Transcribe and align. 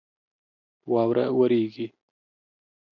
واوره 0.91 1.25
وریږي 1.37 1.87